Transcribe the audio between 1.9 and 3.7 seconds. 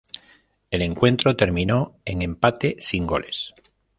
en empate sin goles.